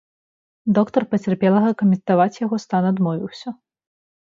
Доктар 0.77 1.03
пацярпелага 1.11 1.71
каментаваць 1.83 2.41
яго 2.45 2.61
стан 2.65 2.83
адмовіўся. 2.95 3.57